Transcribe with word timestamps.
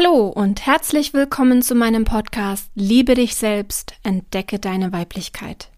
Hallo 0.00 0.28
und 0.28 0.64
herzlich 0.64 1.12
willkommen 1.12 1.60
zu 1.60 1.74
meinem 1.74 2.04
Podcast 2.04 2.70
Liebe 2.74 3.14
dich 3.14 3.34
selbst, 3.34 3.92
entdecke 4.02 4.58
deine 4.58 4.92
Weiblichkeit. 4.94 5.68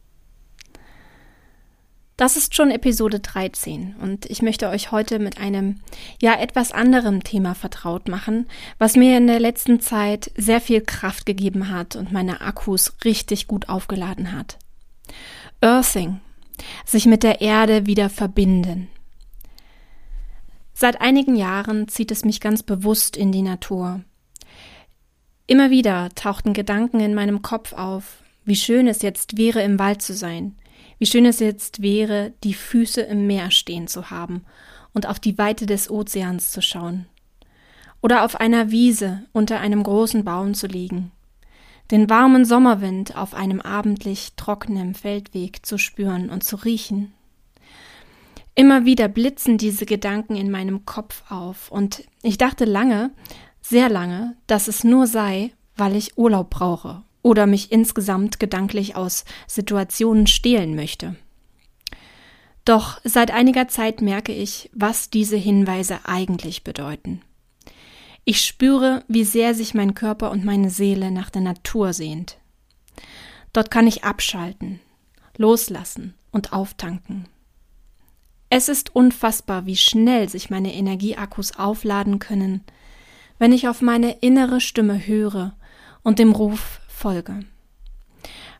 Das 2.17 2.37
ist 2.37 2.55
schon 2.55 2.71
Episode 2.71 3.19
13 3.19 3.97
und 4.01 4.27
ich 4.27 4.41
möchte 4.41 4.69
euch 4.69 4.93
heute 4.93 5.19
mit 5.19 5.39
einem 5.39 5.81
ja 6.21 6.39
etwas 6.39 6.71
anderem 6.71 7.25
Thema 7.25 7.55
vertraut 7.55 8.07
machen, 8.07 8.47
was 8.79 8.95
mir 8.95 9.17
in 9.17 9.27
der 9.27 9.41
letzten 9.41 9.81
Zeit 9.81 10.31
sehr 10.37 10.61
viel 10.61 10.83
Kraft 10.83 11.27
gegeben 11.27 11.71
hat 11.71 11.97
und 11.97 12.13
meine 12.13 12.43
Akkus 12.43 12.95
richtig 13.05 13.49
gut 13.49 13.69
aufgeladen 13.69 14.31
hat. 14.31 14.57
Earthing, 15.61 16.21
sich 16.85 17.07
mit 17.07 17.25
der 17.25 17.41
Erde 17.41 17.87
wieder 17.87 18.09
verbinden. 18.09 18.89
Seit 20.75 21.01
einigen 21.01 21.35
Jahren 21.35 21.89
zieht 21.89 22.13
es 22.13 22.25
mich 22.25 22.41
ganz 22.41 22.63
bewusst 22.63 23.17
in 23.17 23.33
die 23.33 23.43
Natur. 23.43 24.03
Immer 25.47 25.71
wieder 25.71 26.11
tauchten 26.15 26.53
Gedanken 26.53 27.01
in 27.01 27.15
meinem 27.15 27.43
Kopf 27.43 27.73
auf, 27.73 28.23
wie 28.45 28.57
schön 28.57 28.87
es 28.87 29.03
jetzt 29.03 29.37
wäre, 29.37 29.63
im 29.63 29.79
Wald 29.79 30.03
zu 30.03 30.15
sein, 30.15 30.57
wie 30.99 31.07
schön 31.07 31.27
es 31.27 31.41
jetzt 31.41 31.83
wäre, 31.83 32.33
die 32.45 32.55
Füße 32.55 33.01
im 33.01 33.27
Meer 33.27 33.51
stehen 33.51 33.89
zu 33.89 34.11
haben 34.11 34.45
und 34.93 35.07
auf 35.07 35.19
die 35.19 35.39
Weite 35.39 35.67
des 35.67 35.91
Ozeans 35.91 36.53
zu 36.53 36.63
schauen. 36.63 37.07
Oder 38.01 38.25
auf 38.25 38.41
einer 38.41 38.71
Wiese 38.71 39.25
unter 39.33 39.61
einem 39.61 39.83
großen 39.83 40.25
Baum 40.25 40.55
zu 40.55 40.67
liegen, 40.67 41.13
den 41.91 42.09
warmen 42.09 42.45
Sommerwind 42.45 43.17
auf 43.17 43.35
einem 43.35 43.61
abendlich 43.61 44.33
trockenen 44.37 44.95
Feldweg 44.95 45.67
zu 45.67 45.77
spüren 45.79 46.31
und 46.31 46.45
zu 46.45 46.57
riechen. 46.57 47.13
Immer 48.55 48.85
wieder 48.85 49.09
blitzen 49.09 49.59
diese 49.59 49.87
Gedanken 49.87 50.37
in 50.37 50.51
meinem 50.51 50.85
Kopf 50.85 51.23
auf, 51.31 51.71
und 51.71 52.05
ich 52.23 52.39
dachte 52.39 52.65
lange, 52.65 53.11
sehr 53.63 53.89
lange, 53.89 54.37
dass 54.47 54.69
es 54.69 54.85
nur 54.85 55.07
sei, 55.07 55.53
weil 55.77 55.97
ich 55.97 56.19
Urlaub 56.19 56.51
brauche 56.51 57.03
oder 57.23 57.47
mich 57.47 57.73
insgesamt 57.73 58.41
gedanklich 58.41 58.97
aus 58.97 59.25
Situationen 59.47 60.27
stehlen 60.27 60.75
möchte. 60.75 61.17
Doch 62.65 63.01
seit 63.05 63.31
einiger 63.31 63.69
Zeit 63.69 64.03
merke 64.03 64.33
ich, 64.33 64.71
was 64.73 65.11
diese 65.11 65.37
Hinweise 65.37 66.01
eigentlich 66.05 66.65
bedeuten. 66.65 67.23
Ich 68.25 68.43
spüre, 68.43 69.03
wie 69.09 69.25
sehr 69.25 69.55
sich 69.55 69.75
mein 69.75 69.95
Körper 69.95 70.31
und 70.31 70.45
meine 70.45 70.71
Seele 70.71 71.11
nach 71.11 71.31
der 71.31 71.43
Natur 71.43 71.93
sehnt. 71.93 72.39
Dort 73.53 73.71
kann 73.71 73.87
ich 73.87 74.05
abschalten, 74.05 74.81
loslassen 75.37 76.15
und 76.31 76.53
auftanken. 76.53 77.27
Es 78.49 78.69
ist 78.69 78.95
unfassbar, 78.95 79.67
wie 79.67 79.77
schnell 79.77 80.29
sich 80.29 80.51
meine 80.51 80.75
Energieakkus 80.75 81.57
aufladen 81.59 82.19
können, 82.19 82.63
wenn 83.43 83.51
ich 83.51 83.67
auf 83.67 83.83
meine 83.83 84.13
innere 84.21 84.61
Stimme 84.61 85.05
höre 85.05 85.57
und 86.05 86.21
dem 86.21 86.31
Ruf 86.31 86.81
folge. 86.87 87.41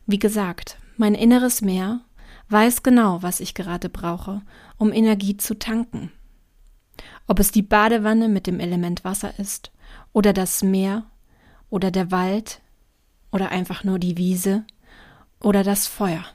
Wie 0.05 0.19
gesagt, 0.19 0.77
mein 0.97 1.15
inneres 1.15 1.61
Meer 1.61 2.01
weiß 2.49 2.83
genau, 2.83 3.23
was 3.23 3.39
ich 3.39 3.53
gerade 3.53 3.87
brauche, 3.87 4.41
um 4.77 4.91
Energie 4.91 5.37
zu 5.37 5.57
tanken. 5.57 6.11
Ob 7.27 7.39
es 7.39 7.53
die 7.53 7.61
Badewanne 7.61 8.27
mit 8.27 8.45
dem 8.45 8.59
Element 8.59 9.05
Wasser 9.05 9.39
ist, 9.39 9.71
oder 10.11 10.33
das 10.33 10.63
Meer, 10.63 11.05
oder 11.69 11.89
der 11.89 12.11
Wald, 12.11 12.59
oder 13.31 13.51
einfach 13.51 13.85
nur 13.85 13.99
die 13.99 14.17
Wiese, 14.17 14.65
oder 15.39 15.63
das 15.63 15.87
Feuer. 15.87 16.25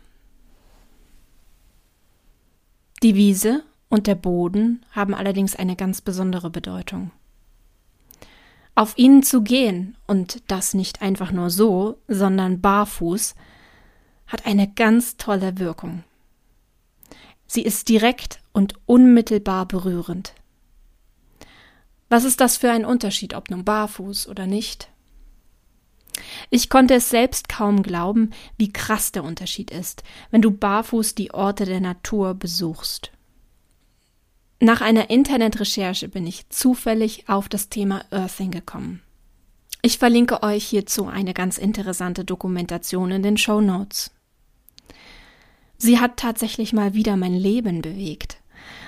Die 3.02 3.14
Wiese 3.14 3.62
und 3.90 4.06
der 4.06 4.14
Boden 4.14 4.86
haben 4.92 5.12
allerdings 5.12 5.54
eine 5.54 5.76
ganz 5.76 6.00
besondere 6.00 6.48
Bedeutung. 6.48 7.10
Auf 8.78 8.96
ihnen 8.96 9.24
zu 9.24 9.42
gehen, 9.42 9.96
und 10.06 10.40
das 10.46 10.72
nicht 10.72 11.02
einfach 11.02 11.32
nur 11.32 11.50
so, 11.50 11.98
sondern 12.06 12.60
barfuß, 12.60 13.34
hat 14.28 14.46
eine 14.46 14.72
ganz 14.72 15.16
tolle 15.16 15.58
Wirkung. 15.58 16.04
Sie 17.48 17.62
ist 17.62 17.88
direkt 17.88 18.38
und 18.52 18.74
unmittelbar 18.86 19.66
berührend. 19.66 20.32
Was 22.08 22.22
ist 22.22 22.40
das 22.40 22.56
für 22.56 22.70
ein 22.70 22.84
Unterschied, 22.84 23.34
ob 23.34 23.50
nun 23.50 23.64
barfuß 23.64 24.28
oder 24.28 24.46
nicht? 24.46 24.88
Ich 26.48 26.70
konnte 26.70 26.94
es 26.94 27.10
selbst 27.10 27.48
kaum 27.48 27.82
glauben, 27.82 28.30
wie 28.58 28.72
krass 28.72 29.10
der 29.10 29.24
Unterschied 29.24 29.72
ist, 29.72 30.04
wenn 30.30 30.40
du 30.40 30.52
barfuß 30.52 31.16
die 31.16 31.34
Orte 31.34 31.64
der 31.64 31.80
Natur 31.80 32.34
besuchst. 32.34 33.10
Nach 34.60 34.80
einer 34.80 35.10
Internetrecherche 35.10 36.08
bin 36.08 36.26
ich 36.26 36.48
zufällig 36.48 37.28
auf 37.28 37.48
das 37.48 37.68
Thema 37.68 38.04
Earthing 38.10 38.50
gekommen. 38.50 39.02
Ich 39.82 39.98
verlinke 39.98 40.42
euch 40.42 40.64
hierzu 40.64 41.06
eine 41.06 41.32
ganz 41.32 41.58
interessante 41.58 42.24
Dokumentation 42.24 43.12
in 43.12 43.22
den 43.22 43.36
Show 43.36 43.60
Notes. 43.60 44.10
Sie 45.76 46.00
hat 46.00 46.16
tatsächlich 46.16 46.72
mal 46.72 46.94
wieder 46.94 47.16
mein 47.16 47.34
Leben 47.34 47.82
bewegt. 47.82 48.38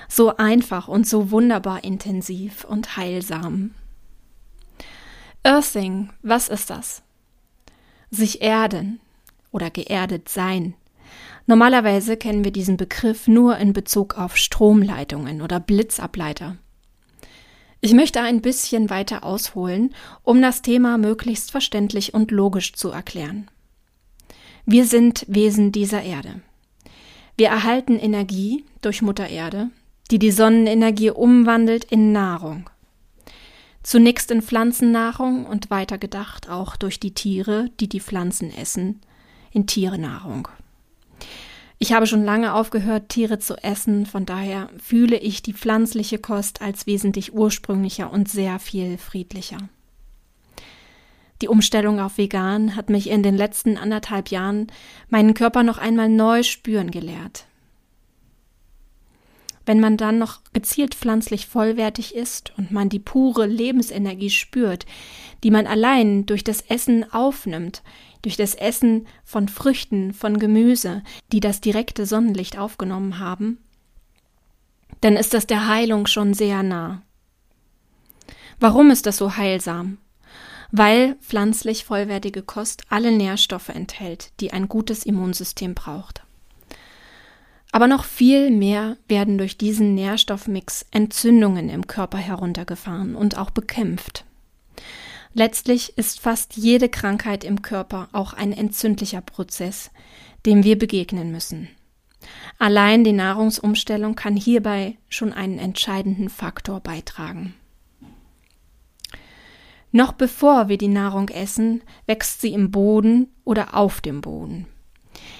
So 0.09 0.35
einfach 0.35 0.89
und 0.89 1.07
so 1.07 1.31
wunderbar 1.31 1.85
intensiv 1.85 2.65
und 2.65 2.97
heilsam. 2.97 3.71
Earthing, 5.43 6.09
was 6.21 6.49
ist 6.49 6.69
das? 6.69 7.01
sich 8.11 8.41
erden 8.41 8.99
oder 9.51 9.69
geerdet 9.71 10.29
sein. 10.29 10.75
Normalerweise 11.51 12.15
kennen 12.15 12.45
wir 12.45 12.51
diesen 12.51 12.77
Begriff 12.77 13.27
nur 13.27 13.57
in 13.57 13.73
Bezug 13.73 14.17
auf 14.17 14.37
Stromleitungen 14.37 15.41
oder 15.41 15.59
Blitzableiter. 15.59 16.55
Ich 17.81 17.91
möchte 17.91 18.21
ein 18.21 18.41
bisschen 18.41 18.89
weiter 18.89 19.25
ausholen, 19.25 19.93
um 20.23 20.41
das 20.41 20.61
Thema 20.61 20.97
möglichst 20.97 21.51
verständlich 21.51 22.13
und 22.13 22.31
logisch 22.31 22.71
zu 22.71 22.91
erklären. 22.91 23.51
Wir 24.65 24.85
sind 24.85 25.25
Wesen 25.27 25.73
dieser 25.73 26.01
Erde. 26.03 26.39
Wir 27.35 27.49
erhalten 27.49 27.99
Energie 27.99 28.63
durch 28.81 29.01
Mutter 29.01 29.27
Erde, 29.27 29.71
die 30.09 30.19
die 30.19 30.31
Sonnenenergie 30.31 31.09
umwandelt 31.09 31.83
in 31.83 32.13
Nahrung. 32.13 32.69
Zunächst 33.83 34.31
in 34.31 34.41
Pflanzennahrung 34.41 35.45
und 35.45 35.69
weiter 35.69 35.97
gedacht 35.97 36.49
auch 36.49 36.77
durch 36.77 37.01
die 37.01 37.13
Tiere, 37.13 37.69
die 37.81 37.89
die 37.89 37.99
Pflanzen 37.99 38.55
essen, 38.55 39.01
in 39.51 39.67
Tierenahrung. 39.67 40.47
Ich 41.83 41.93
habe 41.93 42.05
schon 42.05 42.23
lange 42.23 42.53
aufgehört, 42.53 43.09
Tiere 43.09 43.39
zu 43.39 43.55
essen, 43.55 44.05
von 44.05 44.27
daher 44.27 44.69
fühle 44.77 45.17
ich 45.17 45.41
die 45.41 45.53
pflanzliche 45.53 46.19
Kost 46.19 46.61
als 46.61 46.85
wesentlich 46.85 47.33
ursprünglicher 47.33 48.13
und 48.13 48.29
sehr 48.29 48.59
viel 48.59 48.99
friedlicher. 48.99 49.57
Die 51.41 51.47
Umstellung 51.47 51.99
auf 51.99 52.19
vegan 52.19 52.75
hat 52.75 52.91
mich 52.91 53.09
in 53.09 53.23
den 53.23 53.35
letzten 53.35 53.77
anderthalb 53.77 54.29
Jahren 54.29 54.67
meinen 55.09 55.33
Körper 55.33 55.63
noch 55.63 55.79
einmal 55.79 56.07
neu 56.07 56.43
spüren 56.43 56.91
gelehrt. 56.91 57.45
Wenn 59.65 59.79
man 59.79 59.97
dann 59.97 60.17
noch 60.17 60.39
gezielt 60.53 60.95
pflanzlich 60.95 61.47
vollwertig 61.47 62.15
ist 62.15 62.51
und 62.57 62.71
man 62.71 62.89
die 62.89 62.99
pure 62.99 63.45
Lebensenergie 63.45 64.29
spürt, 64.29 64.85
die 65.43 65.51
man 65.51 65.67
allein 65.67 66.25
durch 66.25 66.43
das 66.43 66.61
Essen 66.61 67.11
aufnimmt, 67.11 67.83
durch 68.21 68.37
das 68.37 68.55
Essen 68.55 69.07
von 69.23 69.47
Früchten, 69.47 70.13
von 70.13 70.39
Gemüse, 70.39 71.03
die 71.31 71.39
das 71.39 71.61
direkte 71.61 72.05
Sonnenlicht 72.05 72.57
aufgenommen 72.57 73.19
haben, 73.19 73.57
dann 75.01 75.15
ist 75.15 75.33
das 75.33 75.47
der 75.47 75.67
Heilung 75.67 76.05
schon 76.07 76.33
sehr 76.33 76.63
nah. 76.63 77.01
Warum 78.59 78.91
ist 78.91 79.07
das 79.07 79.17
so 79.17 79.37
heilsam? 79.37 79.97
Weil 80.71 81.15
pflanzlich 81.15 81.83
vollwertige 81.83 82.43
Kost 82.43 82.83
alle 82.89 83.11
Nährstoffe 83.11 83.69
enthält, 83.69 84.31
die 84.39 84.53
ein 84.53 84.69
gutes 84.69 85.03
Immunsystem 85.03 85.73
braucht. 85.73 86.23
Aber 87.71 87.87
noch 87.87 88.03
viel 88.03 88.51
mehr 88.51 88.97
werden 89.07 89.37
durch 89.37 89.57
diesen 89.57 89.95
Nährstoffmix 89.95 90.85
Entzündungen 90.91 91.69
im 91.69 91.87
Körper 91.87 92.17
heruntergefahren 92.17 93.15
und 93.15 93.37
auch 93.37 93.49
bekämpft. 93.49 94.25
Letztlich 95.33 95.97
ist 95.97 96.19
fast 96.19 96.57
jede 96.57 96.89
Krankheit 96.89 97.45
im 97.45 97.61
Körper 97.61 98.09
auch 98.11 98.33
ein 98.33 98.51
entzündlicher 98.51 99.21
Prozess, 99.21 99.91
dem 100.45 100.63
wir 100.65 100.77
begegnen 100.77 101.31
müssen. 101.31 101.69
Allein 102.59 103.03
die 103.03 103.13
Nahrungsumstellung 103.13 104.15
kann 104.15 104.35
hierbei 104.35 104.97
schon 105.07 105.31
einen 105.31 105.57
entscheidenden 105.57 106.29
Faktor 106.29 106.81
beitragen. 106.81 107.55
Noch 109.93 110.13
bevor 110.13 110.69
wir 110.69 110.77
die 110.77 110.87
Nahrung 110.87 111.29
essen, 111.29 111.81
wächst 112.05 112.41
sie 112.41 112.53
im 112.53 112.71
Boden 112.71 113.27
oder 113.43 113.75
auf 113.75 114.01
dem 114.01 114.21
Boden. 114.21 114.67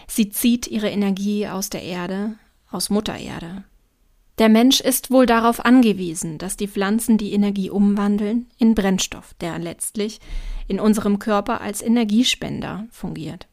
Sie 0.07 0.29
zieht 0.29 0.67
ihre 0.67 0.89
Energie 0.89 1.47
aus 1.47 1.69
der 1.69 1.83
Erde, 1.83 2.35
aus 2.69 2.89
Mutter 2.89 3.17
Erde. 3.17 3.63
Der 4.37 4.49
Mensch 4.49 4.79
ist 4.79 5.11
wohl 5.11 5.25
darauf 5.25 5.63
angewiesen, 5.65 6.37
dass 6.37 6.57
die 6.57 6.67
Pflanzen 6.67 7.17
die 7.17 7.33
Energie 7.33 7.69
umwandeln 7.69 8.47
in 8.57 8.73
Brennstoff, 8.73 9.35
der 9.35 9.59
letztlich 9.59 10.19
in 10.67 10.79
unserem 10.79 11.19
Körper 11.19 11.61
als 11.61 11.81
Energiespender 11.81 12.87
fungiert. 12.89 13.47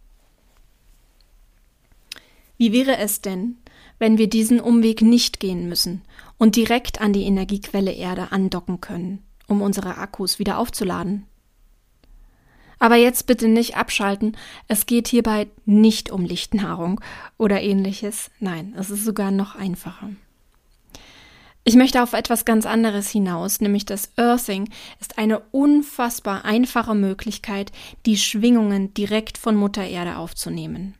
Wie 2.57 2.73
wäre 2.73 2.97
es 2.99 3.21
denn, 3.21 3.57
wenn 3.99 4.19
wir 4.19 4.29
diesen 4.29 4.61
Umweg 4.61 5.03
nicht 5.03 5.41
gehen 5.41 5.69
müssen 5.69 6.03
und 6.39 6.57
direkt 6.57 7.01
an 7.01 7.13
die 7.13 7.25
Energiequelle 7.25 7.93
Erde 7.93 8.33
andocken 8.33 8.81
können, 8.81 9.23
um 9.47 9.63
unsere 9.63 9.99
Akkus 9.99 10.39
wieder 10.39 10.59
aufzuladen? 10.59 11.27
Aber 12.79 12.97
jetzt 12.97 13.27
bitte 13.27 13.49
nicht 13.49 13.77
abschalten. 13.77 14.37
Es 14.69 14.87
geht 14.87 15.09
hierbei 15.09 15.49
nicht 15.65 16.11
um 16.11 16.25
Lichtnahrung 16.25 17.01
oder 17.37 17.61
ähnliches. 17.61 18.31
Nein, 18.41 18.75
es 18.77 18.91
ist 18.91 19.05
sogar 19.05 19.31
noch 19.31 19.57
einfacher. 19.57 20.11
Ich 21.65 21.75
möchte 21.75 22.03
auf 22.03 22.15
etwas 22.15 22.47
ganz 22.47 22.65
anderes 22.65 23.11
hinaus, 23.11 23.61
nämlich 23.61 23.85
das 23.85 24.11
Earthing 24.17 24.71
ist 25.01 25.19
eine 25.19 25.41
unfassbar 25.51 26.47
einfache 26.47 26.95
Möglichkeit, 26.95 27.73
die 28.07 28.17
Schwingungen 28.17 28.95
direkt 28.95 29.37
von 29.37 29.55
Mutter 29.55 29.85
Erde 29.85 30.17
aufzunehmen. 30.17 30.95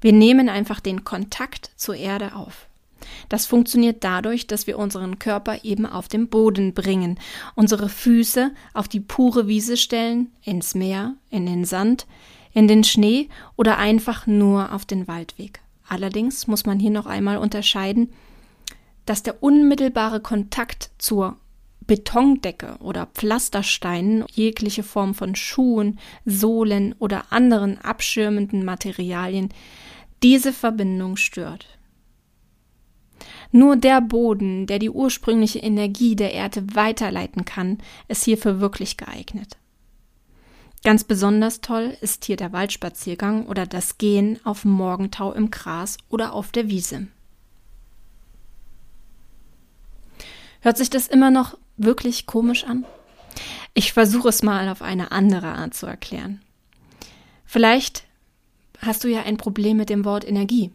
Wir 0.00 0.12
nehmen 0.12 0.48
einfach 0.48 0.80
den 0.80 1.04
Kontakt 1.04 1.72
zur 1.76 1.96
Erde 1.96 2.34
auf. 2.34 2.68
Das 3.28 3.46
funktioniert 3.46 4.04
dadurch, 4.04 4.46
dass 4.46 4.66
wir 4.66 4.78
unseren 4.78 5.18
Körper 5.18 5.64
eben 5.64 5.86
auf 5.86 6.08
den 6.08 6.28
Boden 6.28 6.74
bringen, 6.74 7.18
unsere 7.54 7.88
Füße 7.88 8.52
auf 8.74 8.88
die 8.88 9.00
pure 9.00 9.48
Wiese 9.48 9.76
stellen, 9.76 10.30
ins 10.42 10.74
Meer, 10.74 11.14
in 11.30 11.46
den 11.46 11.64
Sand, 11.64 12.06
in 12.52 12.68
den 12.68 12.84
Schnee 12.84 13.28
oder 13.56 13.78
einfach 13.78 14.26
nur 14.26 14.72
auf 14.72 14.84
den 14.84 15.08
Waldweg. 15.08 15.60
Allerdings 15.88 16.46
muss 16.46 16.64
man 16.64 16.78
hier 16.78 16.90
noch 16.90 17.06
einmal 17.06 17.38
unterscheiden, 17.38 18.12
dass 19.04 19.22
der 19.22 19.42
unmittelbare 19.42 20.20
Kontakt 20.20 20.90
zur 20.98 21.36
Betondecke 21.86 22.76
oder 22.78 23.06
Pflastersteinen, 23.06 24.24
jegliche 24.32 24.82
Form 24.82 25.14
von 25.14 25.34
Schuhen, 25.34 25.98
Sohlen 26.24 26.94
oder 26.98 27.32
anderen 27.32 27.78
abschirmenden 27.78 28.64
Materialien 28.64 29.48
diese 30.22 30.52
Verbindung 30.52 31.16
stört. 31.16 31.66
Nur 33.52 33.76
der 33.76 34.00
Boden, 34.00 34.66
der 34.66 34.78
die 34.78 34.90
ursprüngliche 34.90 35.58
Energie 35.58 36.16
der 36.16 36.32
Erde 36.32 36.74
weiterleiten 36.74 37.44
kann, 37.44 37.78
ist 38.08 38.24
hierfür 38.24 38.60
wirklich 38.60 38.96
geeignet. 38.96 39.58
Ganz 40.82 41.04
besonders 41.04 41.60
toll 41.60 41.96
ist 42.00 42.24
hier 42.24 42.36
der 42.36 42.52
Waldspaziergang 42.52 43.46
oder 43.46 43.66
das 43.66 43.98
Gehen 43.98 44.40
auf 44.42 44.64
Morgentau 44.64 45.32
im 45.32 45.50
Gras 45.50 45.98
oder 46.08 46.32
auf 46.32 46.50
der 46.50 46.68
Wiese. 46.68 47.06
Hört 50.60 50.78
sich 50.78 50.90
das 50.90 51.06
immer 51.06 51.30
noch 51.30 51.56
wirklich 51.76 52.26
komisch 52.26 52.64
an? 52.64 52.84
Ich 53.74 53.92
versuche 53.92 54.28
es 54.28 54.42
mal 54.42 54.68
auf 54.68 54.82
eine 54.82 55.12
andere 55.12 55.48
Art 55.48 55.74
zu 55.74 55.86
erklären. 55.86 56.40
Vielleicht 57.44 58.04
hast 58.78 59.04
du 59.04 59.08
ja 59.08 59.22
ein 59.22 59.36
Problem 59.36 59.76
mit 59.76 59.90
dem 59.90 60.04
Wort 60.04 60.26
Energie. 60.26 60.70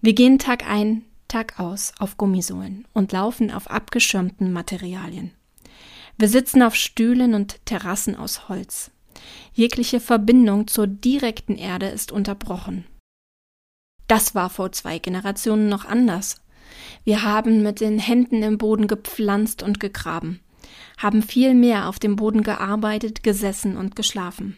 Wir 0.00 0.14
gehen 0.14 0.38
Tag 0.38 0.68
ein, 0.68 1.04
Tag 1.30 1.60
aus 1.60 1.92
auf 1.98 2.16
Gummisohlen 2.16 2.86
und 2.92 3.12
laufen 3.12 3.52
auf 3.52 3.70
abgeschirmten 3.70 4.52
Materialien. 4.52 5.30
Wir 6.18 6.28
sitzen 6.28 6.60
auf 6.62 6.74
Stühlen 6.74 7.34
und 7.34 7.64
Terrassen 7.64 8.16
aus 8.16 8.48
Holz. 8.48 8.90
Jegliche 9.54 10.00
Verbindung 10.00 10.66
zur 10.66 10.88
direkten 10.88 11.56
Erde 11.56 11.86
ist 11.86 12.10
unterbrochen. 12.10 12.84
Das 14.08 14.34
war 14.34 14.50
vor 14.50 14.72
zwei 14.72 14.98
Generationen 14.98 15.68
noch 15.68 15.84
anders. 15.84 16.42
Wir 17.04 17.22
haben 17.22 17.62
mit 17.62 17.80
den 17.80 18.00
Händen 18.00 18.42
im 18.42 18.58
Boden 18.58 18.88
gepflanzt 18.88 19.62
und 19.62 19.78
gegraben, 19.78 20.40
haben 20.98 21.22
viel 21.22 21.54
mehr 21.54 21.88
auf 21.88 22.00
dem 22.00 22.16
Boden 22.16 22.42
gearbeitet, 22.42 23.22
gesessen 23.22 23.76
und 23.76 23.94
geschlafen. 23.94 24.56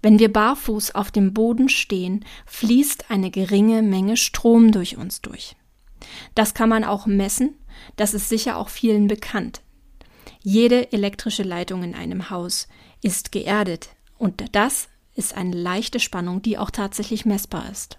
Wenn 0.00 0.20
wir 0.20 0.32
barfuß 0.32 0.94
auf 0.94 1.10
dem 1.10 1.34
Boden 1.34 1.68
stehen, 1.68 2.24
fließt 2.46 3.10
eine 3.10 3.32
geringe 3.32 3.82
Menge 3.82 4.16
Strom 4.16 4.70
durch 4.70 4.96
uns 4.96 5.20
durch. 5.22 5.56
Das 6.34 6.54
kann 6.54 6.68
man 6.68 6.84
auch 6.84 7.06
messen, 7.06 7.54
das 7.96 8.14
ist 8.14 8.28
sicher 8.28 8.56
auch 8.56 8.68
vielen 8.68 9.08
bekannt. 9.08 9.62
Jede 10.42 10.92
elektrische 10.92 11.42
Leitung 11.42 11.82
in 11.82 11.94
einem 11.94 12.30
Haus 12.30 12.68
ist 13.02 13.32
geerdet 13.32 13.90
und 14.18 14.54
das 14.54 14.88
ist 15.14 15.36
eine 15.36 15.56
leichte 15.56 16.00
Spannung, 16.00 16.42
die 16.42 16.58
auch 16.58 16.70
tatsächlich 16.70 17.24
messbar 17.24 17.70
ist. 17.70 17.98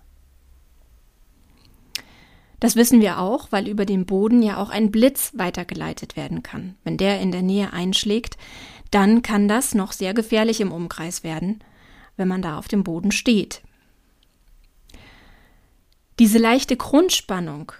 Das 2.59 2.75
wissen 2.75 3.01
wir 3.01 3.19
auch, 3.19 3.51
weil 3.51 3.67
über 3.67 3.85
den 3.85 4.05
Boden 4.05 4.41
ja 4.41 4.57
auch 4.57 4.69
ein 4.69 4.91
Blitz 4.91 5.31
weitergeleitet 5.35 6.15
werden 6.17 6.43
kann. 6.43 6.75
Wenn 6.83 6.97
der 6.97 7.21
in 7.21 7.31
der 7.31 7.41
Nähe 7.41 7.71
einschlägt, 7.71 8.37
dann 8.91 9.21
kann 9.21 9.47
das 9.47 9.75
noch 9.75 9.91
sehr 9.93 10.13
gefährlich 10.13 10.59
im 10.59 10.71
Umkreis 10.71 11.23
werden, 11.23 11.63
wenn 12.17 12.27
man 12.27 12.41
da 12.41 12.57
auf 12.57 12.67
dem 12.67 12.83
Boden 12.83 13.11
steht. 13.11 13.61
Diese 16.19 16.37
leichte 16.37 16.75
Grundspannung 16.75 17.71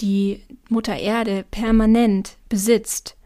die 0.00 0.42
Mutter 0.68 0.96
Erde 0.96 1.44
permanent 1.50 2.36
besitzt, 2.48 3.16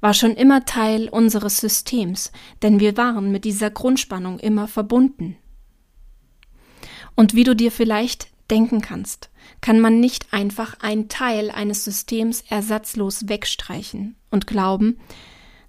war 0.00 0.14
schon 0.14 0.32
immer 0.32 0.64
Teil 0.64 1.08
unseres 1.08 1.58
Systems, 1.58 2.30
denn 2.62 2.78
wir 2.78 2.96
waren 2.96 3.32
mit 3.32 3.44
dieser 3.44 3.70
Grundspannung 3.70 4.38
immer 4.38 4.68
verbunden. 4.68 5.36
Und 7.14 7.34
wie 7.34 7.44
du 7.44 7.54
dir 7.54 7.72
vielleicht 7.72 8.28
denken 8.50 8.80
kannst, 8.80 9.30
kann 9.60 9.80
man 9.80 10.00
nicht 10.00 10.32
einfach 10.32 10.78
einen 10.80 11.08
Teil 11.08 11.50
eines 11.50 11.84
Systems 11.84 12.44
ersatzlos 12.48 13.28
wegstreichen 13.28 14.16
und 14.30 14.46
glauben, 14.46 14.98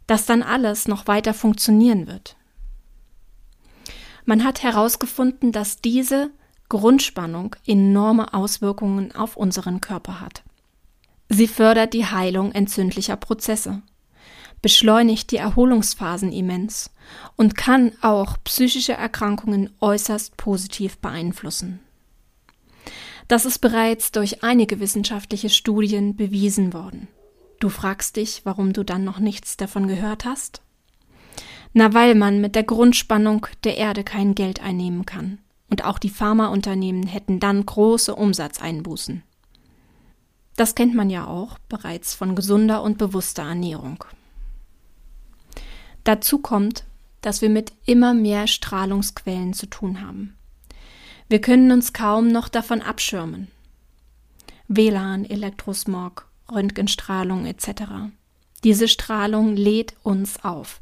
dass 0.08 0.26
dann 0.26 0.44
alles 0.44 0.88
noch 0.88 1.08
weiter 1.08 1.34
funktionieren 1.34 2.08
wird. 2.08 2.36
Man 4.26 4.44
hat 4.44 4.64
herausgefunden, 4.64 5.52
dass 5.52 5.82
diese 5.82 6.32
Grundspannung 6.70 7.56
enorme 7.66 8.34
Auswirkungen 8.34 9.14
auf 9.14 9.38
unseren 9.38 9.82
Körper 9.82 10.20
hat. 10.20 10.44
Sie 11.30 11.48
fördert 11.48 11.94
die 11.94 12.06
Heilung 12.06 12.52
entzündlicher 12.52 13.16
Prozesse, 13.16 13.82
beschleunigt 14.62 15.32
die 15.32 15.38
Erholungsphasen 15.38 16.32
immens 16.32 16.92
und 17.36 17.56
kann 17.56 17.92
auch 18.02 18.38
psychische 18.44 18.94
Erkrankungen 18.94 19.70
äußerst 19.80 20.38
positiv 20.38 20.98
beeinflussen. 20.98 21.80
Das 23.28 23.46
ist 23.46 23.60
bereits 23.60 24.12
durch 24.12 24.44
einige 24.44 24.80
wissenschaftliche 24.80 25.50
Studien 25.50 26.16
bewiesen 26.16 26.74
worden. 26.74 27.08
Du 27.60 27.70
fragst 27.70 28.18
dich, 28.18 28.42
warum 28.44 28.74
du 28.74 28.84
dann 28.84 29.04
noch 29.04 29.20
nichts 29.20 29.58
davon 29.58 29.88
gehört 29.88 30.26
hast? 30.26 30.62
Na, 31.74 31.94
weil 31.94 32.16
man 32.16 32.40
mit 32.40 32.56
der 32.56 32.64
Grundspannung 32.64 33.48
der 33.64 33.78
Erde 33.78 34.04
kein 34.04 34.36
Geld 34.36 34.62
einnehmen 34.62 35.06
kann. 35.06 35.40
Und 35.76 35.84
auch 35.84 36.00
die 36.00 36.10
Pharmaunternehmen 36.10 37.06
hätten 37.06 37.42
dann 37.42 37.66
große 37.66 38.16
Umsatzeinbußen. 38.16 39.24
Das 40.56 40.74
kennt 40.74 40.96
man 40.96 41.10
ja 41.10 41.28
auch 41.28 41.60
bereits 41.68 42.16
von 42.16 42.34
gesunder 42.34 42.82
und 42.82 42.98
bewusster 42.98 43.44
Ernährung. 43.44 44.02
Dazu 46.06 46.40
kommt, 46.40 46.86
dass 47.20 47.42
wir 47.42 47.50
mit 47.50 47.74
immer 47.86 48.14
mehr 48.14 48.48
Strahlungsquellen 48.48 49.52
zu 49.52 49.66
tun 49.66 50.00
haben. 50.00 50.38
Wir 51.28 51.42
können 51.42 51.70
uns 51.74 51.92
kaum 51.92 52.30
noch 52.30 52.48
davon 52.48 52.82
abschirmen. 52.82 53.50
WLAN, 54.70 55.26
Elektrosmog, 55.26 56.30
Röntgenstrahlung 56.50 57.46
etc. 57.48 58.14
Diese 58.64 58.88
Strahlung 58.88 59.58
lädt 59.58 59.94
uns 60.04 60.42
auf. 60.42 60.80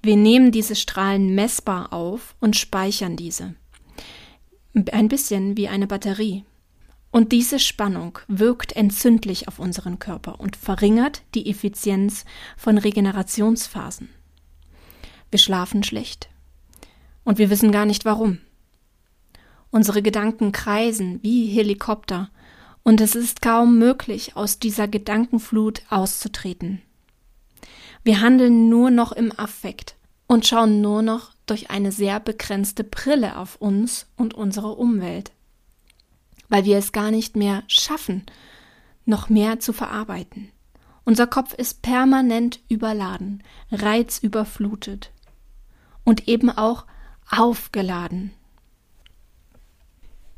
Wir 0.00 0.14
nehmen 0.14 0.52
diese 0.52 0.76
Strahlen 0.76 1.34
messbar 1.34 1.92
auf 1.92 2.36
und 2.38 2.54
speichern 2.54 3.16
diese. 3.16 3.56
Ein 4.74 5.08
bisschen 5.08 5.56
wie 5.56 5.68
eine 5.68 5.86
Batterie. 5.86 6.44
Und 7.10 7.32
diese 7.32 7.58
Spannung 7.58 8.18
wirkt 8.28 8.76
entzündlich 8.76 9.48
auf 9.48 9.58
unseren 9.58 9.98
Körper 9.98 10.40
und 10.40 10.56
verringert 10.56 11.22
die 11.34 11.48
Effizienz 11.50 12.24
von 12.56 12.76
Regenerationsphasen. 12.76 14.10
Wir 15.30 15.38
schlafen 15.38 15.82
schlecht 15.82 16.28
und 17.24 17.38
wir 17.38 17.50
wissen 17.50 17.72
gar 17.72 17.86
nicht 17.86 18.04
warum. 18.04 18.38
Unsere 19.70 20.02
Gedanken 20.02 20.52
kreisen 20.52 21.22
wie 21.22 21.46
Helikopter 21.46 22.30
und 22.82 23.00
es 23.00 23.14
ist 23.14 23.42
kaum 23.42 23.78
möglich, 23.78 24.36
aus 24.36 24.58
dieser 24.58 24.88
Gedankenflut 24.88 25.82
auszutreten. 25.90 26.80
Wir 28.02 28.20
handeln 28.20 28.70
nur 28.70 28.90
noch 28.90 29.12
im 29.12 29.38
Affekt 29.38 29.97
und 30.28 30.46
schauen 30.46 30.80
nur 30.80 31.02
noch 31.02 31.32
durch 31.46 31.70
eine 31.70 31.90
sehr 31.90 32.20
begrenzte 32.20 32.84
Brille 32.84 33.36
auf 33.36 33.56
uns 33.56 34.06
und 34.16 34.34
unsere 34.34 34.76
Umwelt 34.76 35.32
weil 36.48 36.64
wir 36.64 36.78
es 36.78 36.92
gar 36.92 37.10
nicht 37.10 37.36
mehr 37.36 37.62
schaffen, 37.68 38.24
noch 39.04 39.28
mehr 39.28 39.60
zu 39.60 39.72
verarbeiten. 39.72 40.50
Unser 41.04 41.26
Kopf 41.26 41.54
ist 41.54 41.82
permanent 41.82 42.60
überladen, 42.68 43.42
reizüberflutet 43.70 45.10
und 46.04 46.28
eben 46.28 46.50
auch 46.50 46.84
aufgeladen. 47.30 48.32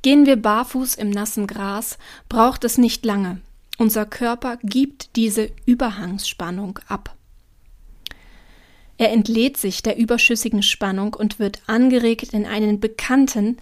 Gehen 0.02 0.26
wir 0.26 0.37
barfuß 0.40 0.94
im 0.94 1.11
nassen 1.11 1.47
Gras, 1.47 1.99
braucht 2.28 2.64
es 2.64 2.78
nicht 2.78 3.04
lange. 3.04 3.40
Unser 3.78 4.06
Körper 4.06 4.59
gibt 4.62 5.16
diese 5.16 5.50
Überhangsspannung 5.66 6.78
ab. 6.87 7.16
Er 9.00 9.11
entlädt 9.11 9.57
sich 9.57 9.83
der 9.83 9.97
überschüssigen 9.97 10.62
Spannung 10.62 11.14
und 11.14 11.38
wird 11.38 11.62
angeregt, 11.66 12.35
in 12.35 12.45
einen 12.45 12.80
bekannten 12.80 13.57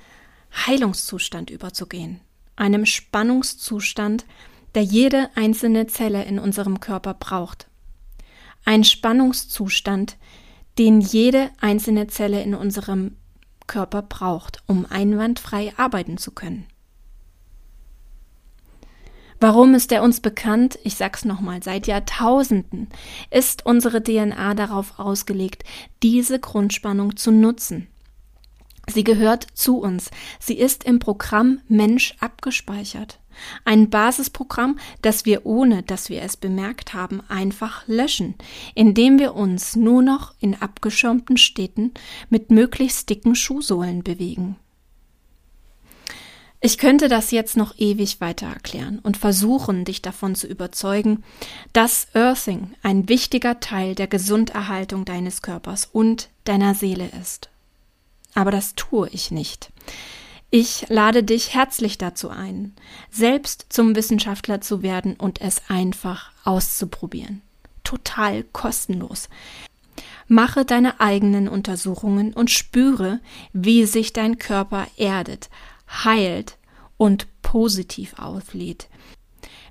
Heilungszustand 0.66 1.50
überzugehen 1.50 2.21
einem 2.59 2.87
Spannungszustand, 2.87 4.26
der 4.75 4.83
jede 4.83 5.30
einzelne 5.35 5.87
Zelle 5.87 6.25
in 6.25 6.38
unserem 6.38 6.80
Körper 6.80 7.14
braucht. 7.14 7.68
Ein 8.64 8.85
Spannungszustand, 8.85 10.16
den 10.78 11.00
jede 11.00 11.50
einzelne 11.61 12.09
Zelle 12.09 12.42
in 12.42 12.54
unserem 12.54 13.16
Körper 13.66 14.02
braucht, 14.02 14.62
um 14.66 14.87
einwandfrei 14.88 15.73
arbeiten 15.76 16.18
zu 16.18 16.33
können. 16.33 16.66
Warum 19.40 19.75
ist 19.75 19.92
er 19.92 20.02
uns 20.02 20.21
bekannt? 20.21 20.78
Ich 20.83 20.97
sag's 20.97 21.25
nochmal, 21.25 21.62
seit 21.62 21.87
Jahrtausenden 21.87 22.88
ist 23.30 23.64
unsere 23.64 24.02
DNA 24.02 24.54
darauf 24.54 24.99
ausgelegt, 24.99 25.64
diese 26.02 26.40
Grundspannung 26.40 27.16
zu 27.16 27.30
nutzen. 27.30 27.87
Sie 28.88 29.04
gehört 29.04 29.47
zu 29.54 29.78
uns. 29.78 30.11
Sie 30.40 30.59
ist 30.59 30.85
im 30.85 30.99
Programm 30.99 31.61
Mensch 31.68 32.14
abgespeichert. 32.21 33.21
Ein 33.64 33.90
Basisprogramm, 33.90 34.78
das 35.02 35.25
wir 35.25 35.47
ohne, 35.47 35.83
dass 35.83 36.09
wir 36.09 36.23
es 36.23 36.37
bemerkt 36.37 36.95
haben, 36.95 37.21
einfach 37.28 37.87
löschen, 37.87 38.35
indem 38.75 39.18
wir 39.18 39.35
uns 39.35 39.76
nur 39.76 40.02
noch 40.02 40.35
in 40.40 40.54
abgeschirmten 40.54 41.37
Städten 41.37 41.92
mit 42.30 42.50
möglichst 42.50 43.09
dicken 43.11 43.35
Schuhsohlen 43.35 44.02
bewegen. 44.02 44.57
Ich 46.61 46.77
könnte 46.77 47.09
das 47.09 47.31
jetzt 47.31 47.57
noch 47.57 47.79
ewig 47.79 48.21
weiter 48.21 48.49
erklären 48.49 48.99
und 48.99 49.17
versuchen, 49.17 49.85
dich 49.85 50.03
davon 50.03 50.35
zu 50.35 50.49
überzeugen, 50.49 51.23
dass 51.73 52.09
Earthing 52.15 52.73
ein 52.83 53.09
wichtiger 53.09 53.61
Teil 53.61 53.95
der 53.95 54.09
Gesunderhaltung 54.09 55.05
deines 55.05 55.41
Körpers 55.41 55.88
und 55.93 56.29
deiner 56.45 56.75
Seele 56.75 57.11
ist. 57.21 57.49
Aber 58.35 58.50
das 58.50 58.75
tue 58.75 59.09
ich 59.11 59.31
nicht. 59.31 59.71
Ich 60.50 60.87
lade 60.88 61.23
dich 61.23 61.55
herzlich 61.55 61.97
dazu 61.97 62.31
ein, 62.31 62.75
selbst 63.11 63.67
zum 63.69 63.95
Wissenschaftler 63.95 64.61
zu 64.61 64.83
werden 64.83 65.15
und 65.15 65.41
es 65.41 65.62
einfach 65.69 66.33
auszuprobieren. 66.43 67.43
Total 67.85 68.43
kostenlos. 68.43 69.29
Mache 70.27 70.65
deine 70.65 71.00
eigenen 71.00 71.49
Untersuchungen 71.49 72.33
und 72.33 72.50
spüre, 72.50 73.21
wie 73.53 73.85
sich 73.87 74.12
dein 74.12 74.38
Körper 74.38 74.87
erdet, 74.97 75.50
heilt 75.88 76.59
und 76.97 77.26
positiv 77.42 78.18
auflädt. 78.18 78.88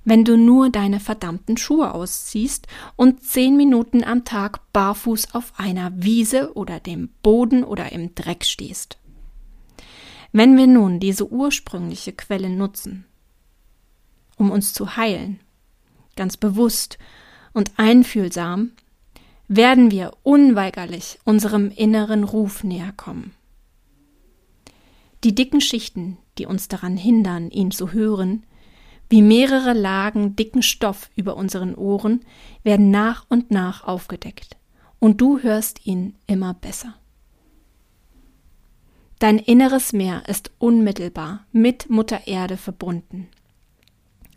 Wenn 0.04 0.24
du 0.24 0.38
nur 0.38 0.70
deine 0.70 1.00
verdammten 1.00 1.58
Schuhe 1.58 1.94
ausziehst 1.94 2.68
und 2.96 3.24
zehn 3.24 3.58
Minuten 3.58 4.04
am 4.04 4.24
Tag 4.24 4.72
barfuß 4.72 5.36
auf 5.36 5.54
einer 5.58 5.92
Wiese 5.96 6.54
oder 6.56 6.80
dem 6.80 7.10
Boden 7.22 7.64
oder 7.64 7.92
im 7.92 8.16
Dreck 8.16 8.46
stehst. 8.46 8.98
Wenn 10.32 10.58
wir 10.58 10.68
nun 10.68 11.00
diese 11.00 11.30
ursprüngliche 11.30 12.14
Quelle 12.14 12.50
nutzen, 12.50 13.06
um 14.38 14.50
uns 14.52 14.74
zu 14.74 14.96
heilen, 14.96 15.40
ganz 16.16 16.38
bewusst 16.38 16.98
und 17.54 17.72
einfühlsam, 17.78 18.72
werden 19.48 19.92
wir 19.92 20.12
unweigerlich 20.24 21.20
unserem 21.24 21.72
inneren 21.72 22.24
Ruf 22.24 22.64
näher 22.64 22.94
kommen. 22.96 23.34
Die 25.24 25.34
dicken 25.34 25.62
Schichten, 25.62 26.18
die 26.38 26.46
uns 26.46 26.68
daran 26.68 26.98
hindern, 26.98 27.50
ihn 27.50 27.72
zu 27.72 27.92
hören, 27.92 28.44
wie 29.10 29.22
mehrere 29.22 29.74
Lagen 29.74 30.36
dicken 30.36 30.62
Stoff 30.62 31.10
über 31.16 31.38
unseren 31.38 31.76
Ohren, 31.76 32.22
werden 32.64 32.92
nach 32.92 33.26
und 33.30 33.52
nach 33.52 33.84
aufgedeckt, 33.86 34.58
und 35.00 35.22
du 35.22 35.40
hörst 35.40 35.86
ihn 35.86 36.16
immer 36.28 36.54
besser. 36.54 36.96
Dein 39.20 39.40
inneres 39.40 39.94
Meer 39.94 40.24
ist 40.28 40.52
unmittelbar 40.60 41.46
mit 41.52 41.90
Mutter 41.90 42.28
Erde 42.28 42.58
verbunden. 42.58 43.28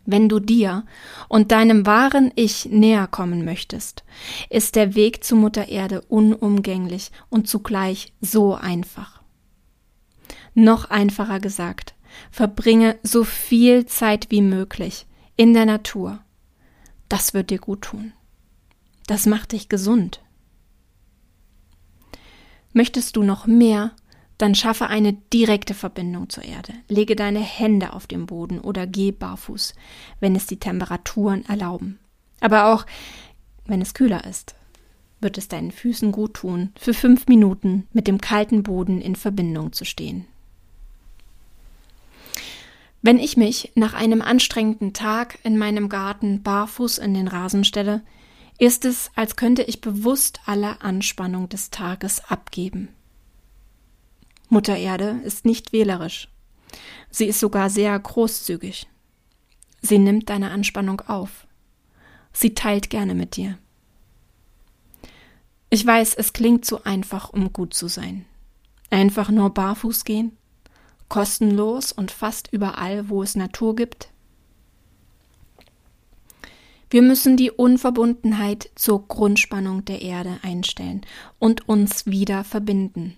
Wenn 0.06 0.28
du 0.28 0.40
dir 0.40 0.86
und 1.28 1.52
deinem 1.52 1.84
wahren 1.84 2.32
Ich 2.34 2.66
näher 2.66 3.06
kommen 3.06 3.44
möchtest, 3.44 4.04
ist 4.48 4.76
der 4.76 4.94
Weg 4.94 5.22
zu 5.22 5.36
Mutter 5.36 5.68
Erde 5.68 6.00
unumgänglich 6.02 7.10
und 7.28 7.46
zugleich 7.46 8.14
so 8.22 8.54
einfach. 8.54 9.19
Noch 10.54 10.90
einfacher 10.90 11.40
gesagt, 11.40 11.94
verbringe 12.30 12.98
so 13.02 13.24
viel 13.24 13.86
Zeit 13.86 14.30
wie 14.30 14.42
möglich 14.42 15.06
in 15.36 15.54
der 15.54 15.66
Natur. 15.66 16.20
Das 17.08 17.34
wird 17.34 17.50
dir 17.50 17.58
gut 17.58 17.82
tun. 17.82 18.12
Das 19.06 19.26
macht 19.26 19.52
dich 19.52 19.68
gesund. 19.68 20.20
Möchtest 22.72 23.16
du 23.16 23.22
noch 23.22 23.46
mehr, 23.46 23.92
dann 24.38 24.54
schaffe 24.54 24.86
eine 24.86 25.12
direkte 25.12 25.74
Verbindung 25.74 26.30
zur 26.30 26.44
Erde. 26.44 26.72
Lege 26.88 27.16
deine 27.16 27.40
Hände 27.40 27.92
auf 27.92 28.06
den 28.06 28.26
Boden 28.26 28.60
oder 28.60 28.86
geh 28.86 29.12
barfuß, 29.12 29.74
wenn 30.20 30.36
es 30.36 30.46
die 30.46 30.58
Temperaturen 30.58 31.44
erlauben. 31.46 31.98
Aber 32.40 32.72
auch 32.72 32.86
wenn 33.66 33.82
es 33.82 33.92
kühler 33.92 34.24
ist, 34.24 34.54
wird 35.20 35.36
es 35.36 35.48
deinen 35.48 35.72
Füßen 35.72 36.12
gut 36.12 36.34
tun, 36.34 36.72
für 36.78 36.94
fünf 36.94 37.26
Minuten 37.26 37.86
mit 37.92 38.06
dem 38.06 38.20
kalten 38.20 38.62
Boden 38.62 39.00
in 39.00 39.16
Verbindung 39.16 39.72
zu 39.72 39.84
stehen. 39.84 40.26
Wenn 43.02 43.18
ich 43.18 43.36
mich 43.36 43.72
nach 43.74 43.94
einem 43.94 44.20
anstrengenden 44.20 44.92
Tag 44.92 45.38
in 45.42 45.56
meinem 45.56 45.88
Garten 45.88 46.42
barfuß 46.42 46.98
in 46.98 47.14
den 47.14 47.28
Rasen 47.28 47.64
stelle, 47.64 48.02
ist 48.58 48.84
es, 48.84 49.10
als 49.14 49.36
könnte 49.36 49.62
ich 49.62 49.80
bewusst 49.80 50.40
alle 50.44 50.82
Anspannung 50.82 51.48
des 51.48 51.70
Tages 51.70 52.22
abgeben. 52.26 52.88
Mutter 54.50 54.76
Erde 54.76 55.20
ist 55.24 55.46
nicht 55.46 55.72
wählerisch. 55.72 56.28
Sie 57.10 57.24
ist 57.24 57.40
sogar 57.40 57.70
sehr 57.70 57.98
großzügig. 57.98 58.86
Sie 59.80 59.98
nimmt 59.98 60.28
deine 60.28 60.50
Anspannung 60.50 61.00
auf. 61.00 61.46
Sie 62.32 62.54
teilt 62.54 62.90
gerne 62.90 63.14
mit 63.14 63.36
dir. 63.36 63.58
Ich 65.70 65.86
weiß, 65.86 66.14
es 66.14 66.32
klingt 66.32 66.64
zu 66.64 66.84
einfach, 66.84 67.30
um 67.30 67.52
gut 67.52 67.72
zu 67.72 67.88
sein. 67.88 68.26
Einfach 68.90 69.30
nur 69.30 69.50
barfuß 69.50 70.04
gehen, 70.04 70.36
kostenlos 71.10 71.92
und 71.92 72.10
fast 72.10 72.48
überall, 72.50 73.10
wo 73.10 73.22
es 73.22 73.36
Natur 73.36 73.76
gibt? 73.76 74.08
Wir 76.88 77.02
müssen 77.02 77.36
die 77.36 77.50
Unverbundenheit 77.50 78.70
zur 78.74 79.06
Grundspannung 79.06 79.84
der 79.84 80.00
Erde 80.00 80.38
einstellen 80.42 81.02
und 81.38 81.68
uns 81.68 82.06
wieder 82.06 82.42
verbinden. 82.42 83.16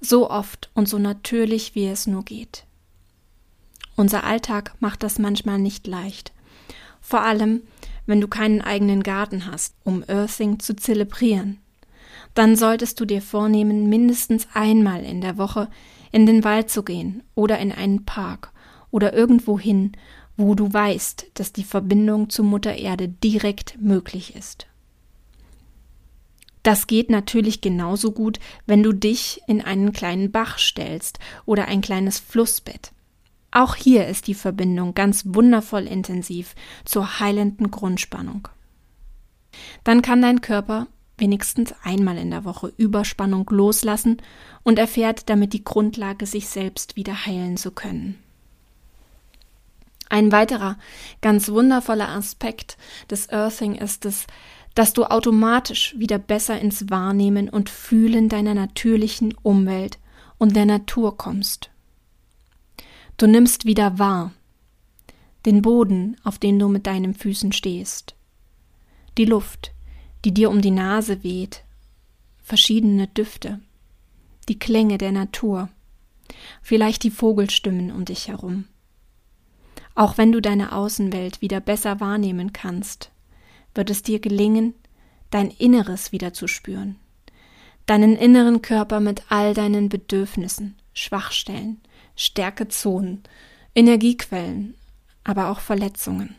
So 0.00 0.30
oft 0.30 0.70
und 0.74 0.88
so 0.88 0.98
natürlich, 0.98 1.74
wie 1.74 1.86
es 1.86 2.06
nur 2.06 2.24
geht. 2.24 2.64
Unser 3.96 4.24
Alltag 4.24 4.74
macht 4.78 5.02
das 5.02 5.18
manchmal 5.18 5.58
nicht 5.58 5.86
leicht. 5.86 6.32
Vor 7.00 7.22
allem, 7.22 7.62
wenn 8.04 8.20
du 8.20 8.28
keinen 8.28 8.60
eigenen 8.60 9.02
Garten 9.02 9.50
hast, 9.50 9.74
um 9.84 10.04
Earthing 10.06 10.60
zu 10.60 10.76
zelebrieren. 10.76 11.58
Dann 12.34 12.56
solltest 12.56 13.00
du 13.00 13.04
dir 13.04 13.22
vornehmen, 13.22 13.88
mindestens 13.88 14.46
einmal 14.52 15.02
in 15.02 15.22
der 15.22 15.38
Woche 15.38 15.68
in 16.12 16.26
den 16.26 16.44
Wald 16.44 16.70
zu 16.70 16.82
gehen 16.82 17.22
oder 17.34 17.58
in 17.58 17.72
einen 17.72 18.04
Park 18.04 18.52
oder 18.90 19.12
irgendwo 19.12 19.58
hin, 19.58 19.92
wo 20.36 20.54
du 20.54 20.72
weißt, 20.72 21.26
dass 21.34 21.52
die 21.52 21.64
Verbindung 21.64 22.30
zu 22.30 22.42
Mutter 22.42 22.74
Erde 22.76 23.08
direkt 23.08 23.80
möglich 23.80 24.36
ist. 24.36 24.66
Das 26.62 26.88
geht 26.88 27.10
natürlich 27.10 27.60
genauso 27.60 28.10
gut, 28.10 28.40
wenn 28.66 28.82
du 28.82 28.92
dich 28.92 29.40
in 29.46 29.62
einen 29.62 29.92
kleinen 29.92 30.32
Bach 30.32 30.58
stellst 30.58 31.20
oder 31.44 31.68
ein 31.68 31.80
kleines 31.80 32.18
Flussbett. 32.18 32.90
Auch 33.52 33.76
hier 33.76 34.08
ist 34.08 34.26
die 34.26 34.34
Verbindung 34.34 34.92
ganz 34.92 35.22
wundervoll 35.26 35.86
intensiv 35.86 36.54
zur 36.84 37.20
heilenden 37.20 37.70
Grundspannung. 37.70 38.48
Dann 39.84 40.02
kann 40.02 40.20
dein 40.20 40.40
Körper 40.40 40.88
wenigstens 41.18 41.74
einmal 41.82 42.18
in 42.18 42.30
der 42.30 42.44
Woche 42.44 42.72
Überspannung 42.76 43.48
loslassen 43.50 44.18
und 44.62 44.78
erfährt 44.78 45.28
damit 45.28 45.52
die 45.52 45.64
Grundlage, 45.64 46.26
sich 46.26 46.48
selbst 46.48 46.96
wieder 46.96 47.26
heilen 47.26 47.56
zu 47.56 47.70
können. 47.70 48.18
Ein 50.08 50.30
weiterer 50.30 50.78
ganz 51.20 51.48
wundervoller 51.48 52.08
Aspekt 52.08 52.76
des 53.10 53.28
Earthing 53.30 53.74
ist 53.74 54.04
es, 54.04 54.26
dass 54.74 54.92
du 54.92 55.04
automatisch 55.04 55.94
wieder 55.98 56.18
besser 56.18 56.60
ins 56.60 56.90
Wahrnehmen 56.90 57.48
und 57.48 57.70
Fühlen 57.70 58.28
deiner 58.28 58.54
natürlichen 58.54 59.34
Umwelt 59.42 59.98
und 60.38 60.54
der 60.54 60.66
Natur 60.66 61.16
kommst. 61.16 61.70
Du 63.16 63.26
nimmst 63.26 63.64
wieder 63.64 63.98
wahr 63.98 64.32
den 65.46 65.62
Boden, 65.62 66.16
auf 66.24 66.38
den 66.38 66.58
du 66.58 66.68
mit 66.68 66.86
deinen 66.86 67.14
Füßen 67.14 67.52
stehst, 67.52 68.16
die 69.16 69.24
Luft, 69.24 69.72
die 70.26 70.34
dir 70.34 70.50
um 70.50 70.60
die 70.60 70.72
Nase 70.72 71.22
weht, 71.22 71.62
verschiedene 72.42 73.06
Düfte, 73.06 73.60
die 74.48 74.58
Klänge 74.58 74.98
der 74.98 75.12
Natur, 75.12 75.68
vielleicht 76.62 77.04
die 77.04 77.12
Vogelstimmen 77.12 77.92
um 77.92 78.04
dich 78.04 78.26
herum. 78.26 78.64
Auch 79.94 80.18
wenn 80.18 80.32
du 80.32 80.42
deine 80.42 80.72
Außenwelt 80.72 81.42
wieder 81.42 81.60
besser 81.60 82.00
wahrnehmen 82.00 82.52
kannst, 82.52 83.12
wird 83.76 83.88
es 83.88 84.02
dir 84.02 84.18
gelingen, 84.18 84.74
dein 85.30 85.48
Inneres 85.48 86.10
wieder 86.10 86.32
zu 86.32 86.48
spüren, 86.48 86.96
deinen 87.86 88.16
inneren 88.16 88.62
Körper 88.62 88.98
mit 88.98 89.22
all 89.28 89.54
deinen 89.54 89.88
Bedürfnissen, 89.88 90.74
Schwachstellen, 90.92 91.80
Stärkezonen, 92.16 93.22
Energiequellen, 93.76 94.74
aber 95.22 95.50
auch 95.50 95.60
Verletzungen. 95.60 96.34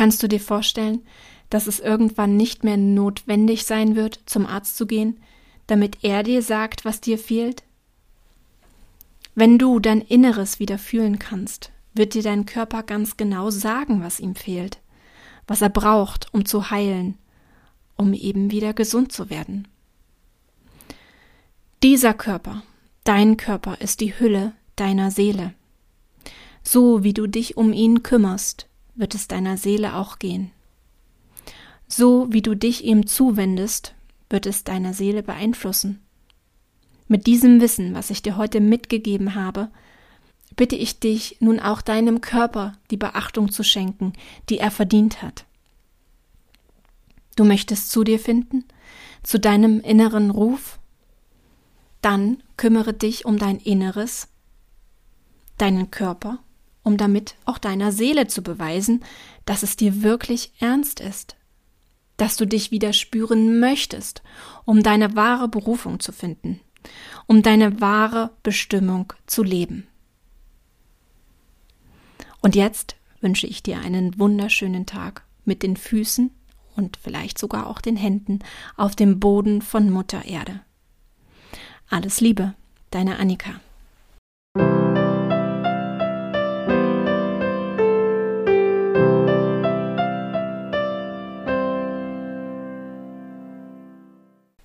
Kannst 0.00 0.22
du 0.22 0.28
dir 0.28 0.40
vorstellen, 0.40 1.02
dass 1.50 1.66
es 1.66 1.78
irgendwann 1.78 2.34
nicht 2.34 2.64
mehr 2.64 2.78
notwendig 2.78 3.66
sein 3.66 3.96
wird, 3.96 4.18
zum 4.24 4.46
Arzt 4.46 4.78
zu 4.78 4.86
gehen, 4.86 5.20
damit 5.66 5.98
er 6.00 6.22
dir 6.22 6.40
sagt, 6.40 6.86
was 6.86 7.02
dir 7.02 7.18
fehlt? 7.18 7.64
Wenn 9.34 9.58
du 9.58 9.78
dein 9.78 10.00
Inneres 10.00 10.58
wieder 10.58 10.78
fühlen 10.78 11.18
kannst, 11.18 11.70
wird 11.92 12.14
dir 12.14 12.22
dein 12.22 12.46
Körper 12.46 12.82
ganz 12.82 13.18
genau 13.18 13.50
sagen, 13.50 14.02
was 14.02 14.20
ihm 14.20 14.36
fehlt, 14.36 14.78
was 15.46 15.60
er 15.60 15.68
braucht, 15.68 16.32
um 16.32 16.46
zu 16.46 16.70
heilen, 16.70 17.18
um 17.98 18.14
eben 18.14 18.50
wieder 18.50 18.72
gesund 18.72 19.12
zu 19.12 19.28
werden. 19.28 19.68
Dieser 21.82 22.14
Körper, 22.14 22.62
dein 23.04 23.36
Körper, 23.36 23.78
ist 23.82 24.00
die 24.00 24.18
Hülle 24.18 24.54
deiner 24.76 25.10
Seele. 25.10 25.52
So 26.62 27.04
wie 27.04 27.12
du 27.12 27.26
dich 27.26 27.58
um 27.58 27.74
ihn 27.74 28.02
kümmerst, 28.02 28.66
wird 28.94 29.14
es 29.14 29.28
deiner 29.28 29.56
Seele 29.56 29.96
auch 29.96 30.18
gehen. 30.18 30.50
So 31.88 32.32
wie 32.32 32.42
du 32.42 32.54
dich 32.54 32.84
ihm 32.84 33.06
zuwendest, 33.06 33.94
wird 34.28 34.46
es 34.46 34.64
deiner 34.64 34.94
Seele 34.94 35.22
beeinflussen. 35.22 36.00
Mit 37.08 37.26
diesem 37.26 37.60
Wissen, 37.60 37.94
was 37.94 38.10
ich 38.10 38.22
dir 38.22 38.36
heute 38.36 38.60
mitgegeben 38.60 39.34
habe, 39.34 39.68
bitte 40.54 40.76
ich 40.76 41.00
dich 41.00 41.36
nun 41.40 41.58
auch 41.58 41.82
deinem 41.82 42.20
Körper 42.20 42.74
die 42.90 42.96
Beachtung 42.96 43.50
zu 43.50 43.64
schenken, 43.64 44.12
die 44.48 44.58
er 44.58 44.70
verdient 44.70 45.22
hat. 45.22 45.44
Du 47.36 47.44
möchtest 47.44 47.90
zu 47.90 48.04
dir 48.04 48.18
finden, 48.18 48.64
zu 49.22 49.38
deinem 49.38 49.80
inneren 49.80 50.30
Ruf? 50.30 50.78
Dann 52.02 52.42
kümmere 52.56 52.94
dich 52.94 53.24
um 53.24 53.38
dein 53.38 53.58
Inneres, 53.58 54.28
deinen 55.58 55.90
Körper, 55.90 56.38
um 56.82 56.96
damit 56.96 57.34
auch 57.44 57.58
deiner 57.58 57.92
Seele 57.92 58.26
zu 58.26 58.42
beweisen, 58.42 59.04
dass 59.44 59.62
es 59.62 59.76
dir 59.76 60.02
wirklich 60.02 60.52
ernst 60.60 61.00
ist, 61.00 61.36
dass 62.16 62.36
du 62.36 62.46
dich 62.46 62.70
wieder 62.70 62.92
spüren 62.92 63.60
möchtest, 63.60 64.22
um 64.64 64.82
deine 64.82 65.16
wahre 65.16 65.48
Berufung 65.48 66.00
zu 66.00 66.12
finden, 66.12 66.60
um 67.26 67.42
deine 67.42 67.80
wahre 67.80 68.30
Bestimmung 68.42 69.12
zu 69.26 69.42
leben. 69.42 69.86
Und 72.42 72.56
jetzt 72.56 72.96
wünsche 73.20 73.46
ich 73.46 73.62
dir 73.62 73.80
einen 73.80 74.18
wunderschönen 74.18 74.86
Tag 74.86 75.24
mit 75.44 75.62
den 75.62 75.76
Füßen 75.76 76.30
und 76.76 76.96
vielleicht 76.96 77.38
sogar 77.38 77.66
auch 77.66 77.80
den 77.80 77.96
Händen 77.96 78.40
auf 78.76 78.96
dem 78.96 79.20
Boden 79.20 79.60
von 79.62 79.90
Mutter 79.90 80.24
Erde. 80.24 80.60
Alles 81.88 82.20
Liebe, 82.20 82.54
deine 82.90 83.18
Annika. 83.18 83.60